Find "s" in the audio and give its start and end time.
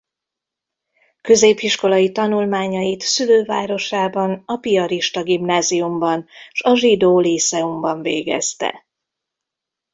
6.51-6.61